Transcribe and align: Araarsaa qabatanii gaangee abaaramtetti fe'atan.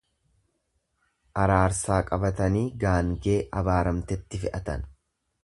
Araarsaa 1.43 1.99
qabatanii 2.07 2.65
gaangee 2.85 3.37
abaaramtetti 3.63 4.43
fe'atan. 4.47 4.91